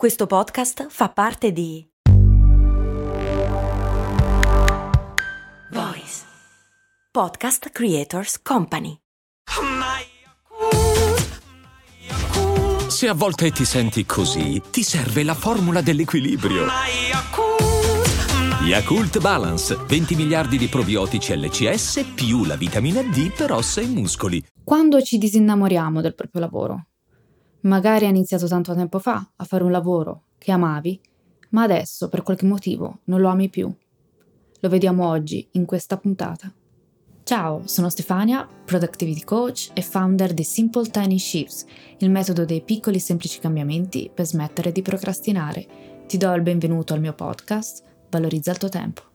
Questo 0.00 0.26
podcast 0.26 0.86
fa 0.88 1.10
parte 1.10 1.52
di 1.52 1.86
Voice 5.72 6.22
Podcast 7.12 7.68
Creators 7.68 8.40
Company. 8.40 8.96
Se 12.88 13.08
a 13.08 13.12
volte 13.12 13.50
ti 13.50 13.66
senti 13.66 14.06
così, 14.06 14.62
ti 14.70 14.82
serve 14.82 15.22
la 15.22 15.34
formula 15.34 15.82
dell'equilibrio. 15.82 16.64
Yakult 18.64 19.20
Balance, 19.20 19.76
20 19.86 20.14
miliardi 20.14 20.56
di 20.56 20.68
probiotici 20.68 21.36
LCS 21.36 22.12
più 22.14 22.46
la 22.46 22.56
vitamina 22.56 23.02
D 23.02 23.34
per 23.36 23.52
ossa 23.52 23.82
e 23.82 23.86
muscoli. 23.86 24.42
Quando 24.64 25.02
ci 25.02 25.18
disinnamoriamo 25.18 26.00
del 26.00 26.14
proprio 26.14 26.40
lavoro? 26.40 26.84
Magari 27.62 28.04
hai 28.04 28.10
iniziato 28.10 28.46
tanto 28.46 28.74
tempo 28.74 28.98
fa 28.98 29.32
a 29.36 29.44
fare 29.44 29.64
un 29.64 29.70
lavoro 29.70 30.24
che 30.38 30.52
amavi, 30.52 31.00
ma 31.50 31.62
adesso 31.62 32.08
per 32.08 32.22
qualche 32.22 32.46
motivo 32.46 33.00
non 33.04 33.20
lo 33.20 33.28
ami 33.28 33.48
più. 33.48 33.72
Lo 34.60 34.68
vediamo 34.68 35.06
oggi 35.06 35.46
in 35.52 35.66
questa 35.66 35.96
puntata. 35.96 36.52
Ciao, 37.22 37.66
sono 37.66 37.90
Stefania, 37.90 38.48
Productivity 38.64 39.22
Coach 39.24 39.70
e 39.74 39.82
founder 39.82 40.32
di 40.32 40.42
Simple 40.42 40.88
Tiny 40.90 41.18
Shifts, 41.18 41.64
il 41.98 42.10
metodo 42.10 42.44
dei 42.44 42.62
piccoli 42.62 42.96
e 42.96 43.00
semplici 43.00 43.38
cambiamenti 43.38 44.10
per 44.12 44.26
smettere 44.26 44.72
di 44.72 44.82
procrastinare. 44.82 45.66
Ti 46.06 46.16
do 46.16 46.32
il 46.32 46.42
benvenuto 46.42 46.94
al 46.94 47.00
mio 47.00 47.12
podcast, 47.12 47.84
Valorizza 48.10 48.50
il 48.50 48.58
tuo 48.58 48.68
tempo. 48.68 49.09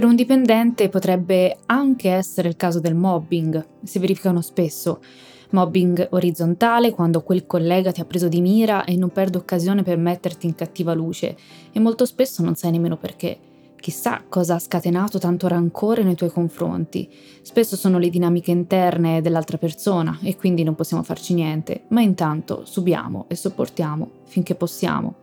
Per 0.00 0.08
un 0.08 0.16
dipendente 0.16 0.88
potrebbe 0.88 1.58
anche 1.66 2.08
essere 2.08 2.48
il 2.48 2.56
caso 2.56 2.80
del 2.80 2.94
mobbing, 2.94 3.62
si 3.82 3.98
verificano 3.98 4.40
spesso. 4.40 5.02
Mobbing 5.50 6.06
orizzontale 6.12 6.90
quando 6.92 7.20
quel 7.20 7.44
collega 7.44 7.92
ti 7.92 8.00
ha 8.00 8.06
preso 8.06 8.26
di 8.26 8.40
mira 8.40 8.84
e 8.84 8.96
non 8.96 9.10
perde 9.10 9.36
occasione 9.36 9.82
per 9.82 9.98
metterti 9.98 10.46
in 10.46 10.54
cattiva 10.54 10.94
luce 10.94 11.36
e 11.70 11.80
molto 11.80 12.06
spesso 12.06 12.42
non 12.42 12.54
sai 12.54 12.70
nemmeno 12.70 12.96
perché. 12.96 13.38
Chissà 13.78 14.24
cosa 14.26 14.54
ha 14.54 14.58
scatenato 14.58 15.18
tanto 15.18 15.48
rancore 15.48 16.02
nei 16.02 16.14
tuoi 16.14 16.30
confronti. 16.30 17.06
Spesso 17.42 17.76
sono 17.76 17.98
le 17.98 18.08
dinamiche 18.08 18.52
interne 18.52 19.20
dell'altra 19.20 19.58
persona 19.58 20.18
e 20.22 20.34
quindi 20.34 20.62
non 20.62 20.76
possiamo 20.76 21.02
farci 21.02 21.34
niente, 21.34 21.82
ma 21.88 22.00
intanto 22.00 22.64
subiamo 22.64 23.26
e 23.28 23.36
sopportiamo 23.36 24.10
finché 24.24 24.54
possiamo. 24.54 25.16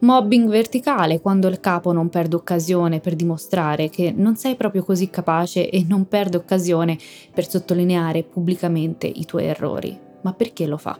Mobbing 0.00 0.48
verticale, 0.48 1.20
quando 1.20 1.48
il 1.48 1.60
capo 1.60 1.92
non 1.92 2.08
perde 2.08 2.36
occasione 2.36 3.00
per 3.00 3.14
dimostrare 3.14 3.88
che 3.88 4.12
non 4.14 4.36
sei 4.36 4.56
proprio 4.56 4.84
così 4.84 5.08
capace 5.08 5.70
e 5.70 5.84
non 5.86 6.06
perde 6.08 6.36
occasione 6.36 6.98
per 7.32 7.48
sottolineare 7.48 8.22
pubblicamente 8.22 9.06
i 9.06 9.24
tuoi 9.24 9.44
errori. 9.44 9.98
Ma 10.22 10.32
perché 10.32 10.66
lo 10.66 10.76
fa? 10.76 10.98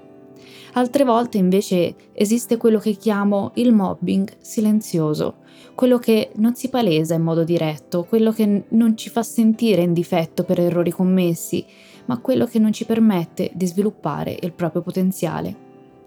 Altre 0.74 1.04
volte 1.04 1.38
invece 1.38 1.94
esiste 2.12 2.56
quello 2.56 2.78
che 2.78 2.94
chiamo 2.94 3.52
il 3.54 3.72
mobbing 3.72 4.28
silenzioso, 4.40 5.36
quello 5.74 5.98
che 5.98 6.30
non 6.36 6.54
si 6.54 6.68
palesa 6.68 7.14
in 7.14 7.22
modo 7.22 7.44
diretto, 7.44 8.04
quello 8.04 8.32
che 8.32 8.64
non 8.68 8.96
ci 8.96 9.08
fa 9.08 9.22
sentire 9.22 9.82
in 9.82 9.92
difetto 9.92 10.44
per 10.44 10.60
errori 10.60 10.90
commessi, 10.90 11.64
ma 12.06 12.18
quello 12.18 12.46
che 12.46 12.58
non 12.58 12.72
ci 12.72 12.84
permette 12.84 13.50
di 13.54 13.66
sviluppare 13.66 14.36
il 14.40 14.52
proprio 14.52 14.82
potenziale. 14.82 15.63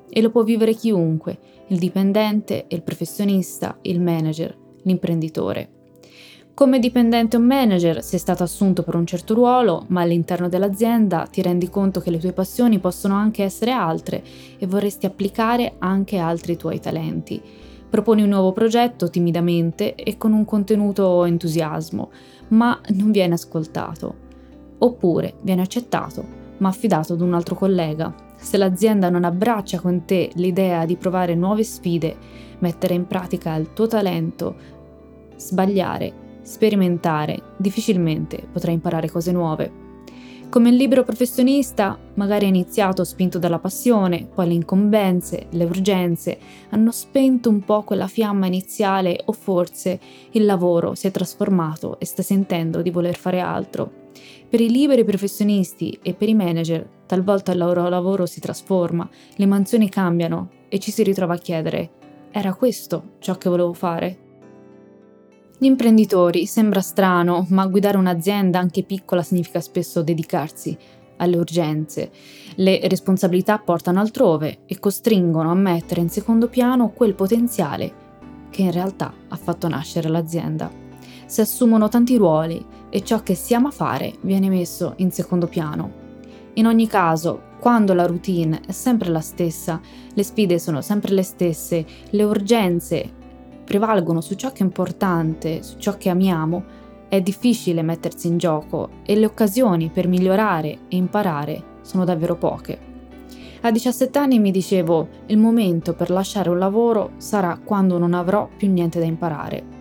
E 0.10 0.22
lo 0.22 0.30
può 0.30 0.44
vivere 0.44 0.74
chiunque, 0.74 1.38
il 1.68 1.80
dipendente, 1.80 2.66
il 2.70 2.82
professionista, 2.82 3.78
il 3.82 4.02
manager, 4.02 4.56
l'imprenditore. 4.84 5.70
Come 6.58 6.80
dipendente 6.80 7.38
o 7.38 7.40
manager 7.40 8.04
sei 8.04 8.18
stato 8.18 8.42
assunto 8.42 8.82
per 8.82 8.96
un 8.96 9.06
certo 9.06 9.36
ruolo, 9.36 9.86
ma 9.90 10.02
all'interno 10.02 10.50
dell'azienda 10.50 11.28
ti 11.30 11.44
rendi 11.44 11.70
conto 11.70 12.00
che 12.00 12.10
le 12.10 12.18
tue 12.18 12.34
passioni 12.34 12.80
possono 12.80 13.14
anche 13.14 13.44
essere 13.44 13.70
altre 13.70 14.24
e 14.58 14.66
vorresti 14.66 15.06
applicare 15.06 15.76
anche 15.78 16.18
altri 16.18 16.58
tuoi 16.58 16.80
talenti. 16.80 17.40
Proponi 17.88 18.24
un 18.24 18.30
nuovo 18.30 18.54
progetto 18.54 19.08
timidamente 19.10 19.94
e 19.94 20.18
con 20.18 20.34
un 20.34 20.46
contenuto 20.46 21.26
entusiasmo, 21.26 22.10
ma 22.50 22.82
non 22.96 23.12
viene 23.12 23.36
ascoltato. 23.36 24.16
Oppure 24.80 25.36
viene 25.42 25.62
accettato, 25.62 26.26
ma 26.58 26.70
affidato 26.70 27.14
ad 27.14 27.22
un 27.22 27.36
altro 27.36 27.54
collega 27.54 28.27
se 28.38 28.58
l'azienda 28.58 29.10
non 29.10 29.24
abbraccia 29.24 29.80
con 29.80 30.06
te 30.06 30.30
l'idea 30.36 30.86
di 30.86 30.96
provare 30.96 31.36
nuove 31.36 31.64
sfide, 31.64 32.16
mettere 32.60 32.94
in 32.94 33.08
pratica 33.08 33.56
il 33.56 33.74
tuo 33.74 33.88
talento, 33.88 34.56
sbagliare, 35.36 36.14
sperimentare, 36.42 37.42
difficilmente 37.58 38.48
potrai 38.52 38.76
imparare 38.76 39.10
cose 39.10 39.32
nuove. 39.32 39.86
Come 40.50 40.72
libero 40.72 41.04
professionista, 41.04 41.98
magari 42.14 42.46
ha 42.46 42.48
iniziato 42.48 43.04
spinto 43.04 43.38
dalla 43.38 43.60
passione, 43.60 44.30
poi 44.34 44.48
le 44.48 44.54
incombenze, 44.54 45.48
le 45.50 45.66
urgenze 45.66 46.40
hanno 46.70 46.92
spento 46.92 47.50
un 47.50 47.60
po' 47.60 47.84
quella 47.84 48.08
fiamma 48.08 48.46
iniziale 48.46 49.22
o 49.26 49.34
forse 49.34 50.00
il 50.32 50.46
lavoro 50.46 50.96
si 50.96 51.06
è 51.06 51.12
trasformato 51.12 52.00
e 52.00 52.06
sta 52.06 52.22
sentendo 52.22 52.82
di 52.82 52.92
voler 52.92 53.18
fare 53.18 53.42
altro. 53.42 54.06
Per 54.50 54.62
i 54.62 54.70
liberi 54.70 55.04
professionisti 55.04 55.98
e 56.02 56.14
per 56.14 56.30
i 56.30 56.34
manager, 56.34 56.88
talvolta 57.06 57.52
il 57.52 57.58
loro 57.58 57.88
lavoro 57.90 58.26
si 58.26 58.40
trasforma, 58.40 59.08
le 59.36 59.46
mansioni 59.46 59.90
cambiano 59.90 60.50
e 60.70 60.80
ci 60.80 60.92
si 60.92 61.04
ritrova 61.04 61.34
a 61.34 61.40
chiedere: 61.40 61.90
era 62.32 62.54
questo 62.54 63.16
ciò 63.20 63.36
che 63.38 63.50
volevo 63.50 63.74
fare? 63.74 64.26
Gli 65.58 65.66
imprenditori, 65.66 66.46
sembra 66.46 66.82
strano, 66.82 67.48
ma 67.50 67.66
guidare 67.66 67.98
un'azienda 67.98 68.60
anche 68.60 68.84
piccola 68.84 69.24
significa 69.24 69.60
spesso 69.60 70.04
dedicarsi 70.04 70.78
alle 71.18 71.38
urgenze. 71.38 72.12
Le 72.56 72.80
responsabilità 72.88 73.58
portano 73.58 74.00
altrove 74.00 74.60
e 74.68 74.78
costringono 74.78 75.50
a 75.50 75.56
mettere 75.56 76.02
in 76.02 76.10
secondo 76.10 76.48
piano 76.48 76.92
quel 76.92 77.16
potenziale 77.16 78.06
che 78.52 78.62
in 78.62 78.72
realtà 78.72 79.12
ha 79.28 79.36
fatto 79.36 79.68
nascere 79.68 80.10
l'azienda. 80.10 80.72
Si 81.26 81.42
assumono 81.42 81.90
tanti 81.90 82.16
ruoli 82.18 82.64
e 82.90 83.04
ciò 83.04 83.22
che 83.24 83.36
si 83.36 83.54
ama 83.54 83.72
fare 83.72 84.14
viene 84.22 84.50
messo 84.50 84.94
in 84.98 85.12
secondo 85.12 85.48
piano. 85.48 86.06
In 86.54 86.66
ogni 86.66 86.88
caso, 86.88 87.42
quando 87.60 87.94
la 87.94 88.06
routine 88.06 88.62
è 88.66 88.72
sempre 88.72 89.10
la 89.10 89.20
stessa, 89.20 89.80
le 90.14 90.24
sfide 90.24 90.60
sono 90.60 90.82
sempre 90.82 91.14
le 91.14 91.24
stesse, 91.24 91.86
le 92.10 92.24
urgenze 92.24 93.14
prevalgono 93.64 94.22
su 94.22 94.36
ciò 94.36 94.52
che 94.52 94.60
è 94.60 94.66
importante, 94.66 95.62
su 95.62 95.78
ciò 95.78 95.98
che 95.98 96.10
amiamo, 96.10 96.64
è 97.10 97.22
difficile 97.22 97.82
mettersi 97.82 98.28
in 98.28 98.38
gioco 98.38 98.90
e 99.04 99.16
le 99.16 99.26
occasioni 99.26 99.90
per 99.90 100.08
migliorare 100.08 100.80
e 100.88 100.96
imparare 100.96 101.64
sono 101.82 102.06
davvero 102.06 102.36
poche. 102.36 102.80
A 103.62 103.72
17 103.72 104.18
anni 104.18 104.40
mi 104.40 104.52
dicevo, 104.52 105.08
il 105.28 105.38
momento 105.38 105.94
per 105.94 106.10
lasciare 106.10 106.50
un 106.50 106.60
lavoro 106.60 107.12
sarà 107.18 107.60
quando 107.64 107.98
non 107.98 108.14
avrò 108.14 108.48
più 108.56 108.72
niente 108.72 109.00
da 109.00 109.06
imparare. 109.06 109.77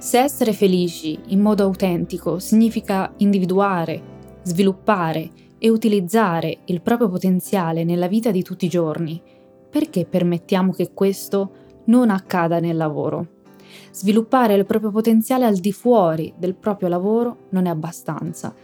Se 0.00 0.18
essere 0.18 0.54
felici 0.54 1.18
in 1.26 1.40
modo 1.40 1.62
autentico 1.62 2.38
significa 2.38 3.12
individuare, 3.18 4.00
sviluppare 4.44 5.28
e 5.58 5.68
utilizzare 5.68 6.60
il 6.64 6.80
proprio 6.80 7.10
potenziale 7.10 7.84
nella 7.84 8.08
vita 8.08 8.30
di 8.30 8.42
tutti 8.42 8.64
i 8.64 8.70
giorni, 8.70 9.20
perché 9.68 10.06
permettiamo 10.06 10.72
che 10.72 10.94
questo 10.94 11.50
non 11.84 12.08
accada 12.08 12.60
nel 12.60 12.78
lavoro? 12.78 13.26
Sviluppare 13.92 14.54
il 14.54 14.64
proprio 14.64 14.90
potenziale 14.90 15.44
al 15.44 15.56
di 15.56 15.70
fuori 15.70 16.32
del 16.34 16.54
proprio 16.54 16.88
lavoro 16.88 17.48
non 17.50 17.66
è 17.66 17.68
abbastanza. 17.68 18.54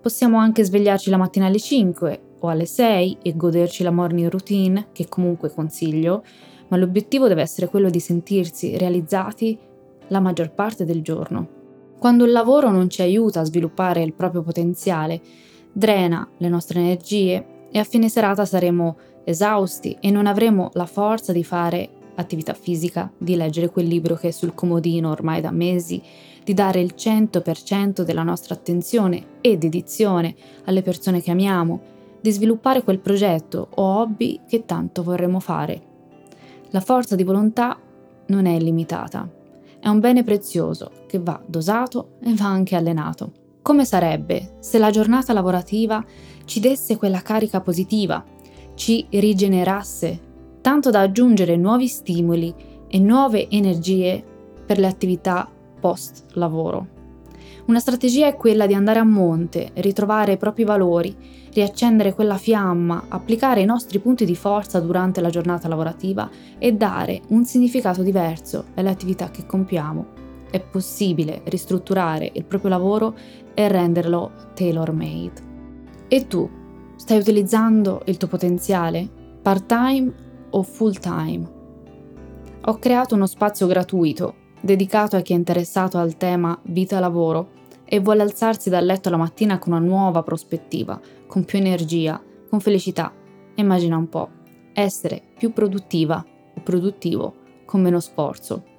Possiamo 0.00 0.38
anche 0.38 0.64
svegliarci 0.64 1.10
la 1.10 1.18
mattina 1.18 1.44
alle 1.44 1.60
5 1.60 2.20
o 2.38 2.48
alle 2.48 2.64
6 2.64 3.18
e 3.20 3.36
goderci 3.36 3.82
la 3.82 3.90
morning 3.90 4.30
routine, 4.30 4.86
che 4.92 5.08
comunque 5.10 5.52
consiglio, 5.52 6.24
ma 6.68 6.78
l'obiettivo 6.78 7.28
deve 7.28 7.42
essere 7.42 7.68
quello 7.68 7.90
di 7.90 8.00
sentirsi 8.00 8.78
realizzati 8.78 9.58
la 10.08 10.20
maggior 10.20 10.50
parte 10.52 10.84
del 10.84 11.02
giorno. 11.02 11.48
Quando 11.98 12.24
il 12.24 12.32
lavoro 12.32 12.70
non 12.70 12.90
ci 12.90 13.02
aiuta 13.02 13.40
a 13.40 13.44
sviluppare 13.44 14.02
il 14.02 14.12
proprio 14.12 14.42
potenziale, 14.42 15.20
drena 15.72 16.28
le 16.36 16.48
nostre 16.48 16.80
energie 16.80 17.68
e 17.70 17.78
a 17.78 17.84
fine 17.84 18.08
serata 18.08 18.44
saremo 18.44 18.96
esausti 19.24 19.96
e 20.00 20.10
non 20.10 20.26
avremo 20.26 20.70
la 20.74 20.86
forza 20.86 21.32
di 21.32 21.42
fare 21.42 21.88
attività 22.16 22.54
fisica, 22.54 23.10
di 23.16 23.36
leggere 23.36 23.68
quel 23.68 23.86
libro 23.86 24.14
che 24.14 24.28
è 24.28 24.30
sul 24.30 24.54
comodino 24.54 25.10
ormai 25.10 25.40
da 25.40 25.50
mesi, 25.50 26.02
di 26.44 26.54
dare 26.54 26.80
il 26.80 26.94
100% 26.96 28.02
della 28.02 28.22
nostra 28.22 28.54
attenzione 28.54 29.38
e 29.40 29.58
dedizione 29.58 30.34
alle 30.64 30.82
persone 30.82 31.20
che 31.20 31.30
amiamo, 31.30 31.94
di 32.20 32.30
sviluppare 32.30 32.82
quel 32.82 33.00
progetto 33.00 33.68
o 33.74 33.82
hobby 33.82 34.40
che 34.46 34.64
tanto 34.64 35.02
vorremmo 35.02 35.40
fare. 35.40 35.82
La 36.70 36.80
forza 36.80 37.16
di 37.16 37.24
volontà 37.24 37.78
non 38.26 38.46
è 38.46 38.52
illimitata, 38.52 39.28
è 39.86 39.88
un 39.88 40.00
bene 40.00 40.24
prezioso 40.24 40.90
che 41.06 41.20
va 41.20 41.40
dosato 41.46 42.16
e 42.20 42.34
va 42.34 42.46
anche 42.46 42.74
allenato. 42.74 43.30
Come 43.62 43.84
sarebbe 43.84 44.56
se 44.58 44.78
la 44.78 44.90
giornata 44.90 45.32
lavorativa 45.32 46.04
ci 46.44 46.58
desse 46.58 46.96
quella 46.96 47.22
carica 47.22 47.60
positiva, 47.60 48.24
ci 48.74 49.06
rigenerasse, 49.08 50.20
tanto 50.60 50.90
da 50.90 51.02
aggiungere 51.02 51.54
nuovi 51.54 51.86
stimoli 51.86 52.52
e 52.88 52.98
nuove 52.98 53.48
energie 53.48 54.24
per 54.66 54.80
le 54.80 54.88
attività 54.88 55.48
post 55.78 56.24
lavoro? 56.32 56.95
Una 57.66 57.80
strategia 57.80 58.28
è 58.28 58.36
quella 58.36 58.64
di 58.64 58.74
andare 58.74 59.00
a 59.00 59.04
monte, 59.04 59.70
ritrovare 59.74 60.34
i 60.34 60.36
propri 60.36 60.62
valori, 60.62 61.16
riaccendere 61.52 62.14
quella 62.14 62.36
fiamma, 62.36 63.06
applicare 63.08 63.60
i 63.60 63.64
nostri 63.64 63.98
punti 63.98 64.24
di 64.24 64.36
forza 64.36 64.78
durante 64.78 65.20
la 65.20 65.30
giornata 65.30 65.66
lavorativa 65.66 66.30
e 66.58 66.74
dare 66.74 67.22
un 67.30 67.44
significato 67.44 68.04
diverso 68.04 68.66
alle 68.76 68.90
attività 68.90 69.32
che 69.32 69.46
compiamo. 69.46 70.06
È 70.48 70.60
possibile 70.60 71.42
ristrutturare 71.46 72.30
il 72.34 72.44
proprio 72.44 72.70
lavoro 72.70 73.16
e 73.52 73.66
renderlo 73.66 74.30
tailor-made. 74.54 75.42
E 76.06 76.28
tu, 76.28 76.48
stai 76.94 77.18
utilizzando 77.18 78.02
il 78.04 78.16
tuo 78.16 78.28
potenziale? 78.28 79.08
Part-time 79.42 80.12
o 80.50 80.62
full-time? 80.62 81.50
Ho 82.62 82.78
creato 82.78 83.16
uno 83.16 83.26
spazio 83.26 83.66
gratuito 83.66 84.34
dedicato 84.60 85.16
a 85.16 85.20
chi 85.20 85.32
è 85.32 85.36
interessato 85.36 85.98
al 85.98 86.16
tema 86.16 86.58
vita-lavoro 86.62 87.54
e 87.88 88.00
vuole 88.00 88.22
alzarsi 88.22 88.68
dal 88.68 88.84
letto 88.84 89.08
la 89.08 89.16
mattina 89.16 89.58
con 89.58 89.72
una 89.72 89.84
nuova 89.84 90.22
prospettiva, 90.22 91.00
con 91.26 91.44
più 91.44 91.58
energia, 91.58 92.20
con 92.48 92.60
felicità. 92.60 93.12
Immagina 93.54 93.96
un 93.96 94.08
po', 94.08 94.28
essere 94.72 95.22
più 95.38 95.52
produttiva 95.52 96.24
o 96.54 96.60
produttivo 96.60 97.34
con 97.64 97.80
meno 97.80 98.00
sforzo. 98.00 98.74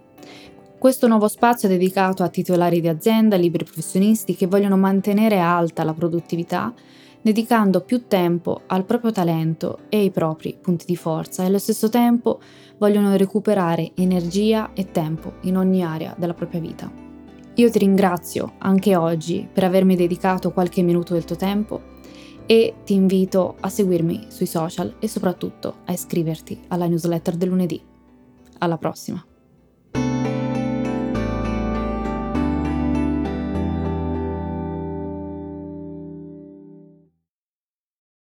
Questo 0.78 1.08
nuovo 1.08 1.28
spazio 1.28 1.68
è 1.68 1.72
dedicato 1.72 2.22
a 2.22 2.30
titolari 2.30 2.82
di 2.82 2.88
azienda, 2.88 3.36
liberi 3.36 3.64
professionisti 3.64 4.36
che 4.36 4.46
vogliono 4.46 4.78
mantenere 4.78 5.40
alta 5.40 5.84
la 5.84 5.94
produttività, 5.94 6.72
dedicando 7.20 7.82
più 7.82 8.06
tempo 8.08 8.62
al 8.68 8.86
proprio 8.86 9.12
talento 9.12 9.80
e 9.90 9.98
ai 9.98 10.12
propri 10.12 10.56
punti 10.62 10.86
di 10.86 10.96
forza 10.96 11.42
e 11.42 11.48
allo 11.48 11.58
stesso 11.58 11.90
tempo 11.90 12.40
vogliono 12.78 13.16
recuperare 13.16 13.92
energia 13.96 14.72
e 14.74 14.92
tempo 14.92 15.34
in 15.42 15.58
ogni 15.58 15.84
area 15.84 16.14
della 16.16 16.36
propria 16.36 16.60
vita. 16.60 17.07
Io 17.58 17.72
ti 17.72 17.80
ringrazio 17.80 18.54
anche 18.60 18.96
oggi 18.96 19.48
per 19.52 19.64
avermi 19.64 19.96
dedicato 19.96 20.52
qualche 20.52 20.84
minuto 20.84 21.14
del 21.14 21.26
tuo 21.26 21.36
tempo 21.36 21.96
e 22.46 22.76
ti 22.86 22.94
invito 22.94 23.58
a 23.60 23.70
seguirmi 23.70 24.28
sui 24.30 24.46
social 24.46 24.98
e 25.00 25.08
soprattutto 25.08 25.78
a 25.86 25.92
iscriverti 25.92 26.66
alla 26.68 26.86
newsletter 26.86 27.36
del 27.36 27.50
lunedì. 27.50 27.84
Alla 28.60 28.78
prossima! 28.78 29.26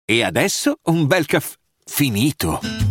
E 0.03 0.23
adesso 0.23 0.75
un 0.83 1.07
bel 1.07 1.25
caffè 1.25 1.55
finito. 1.85 2.90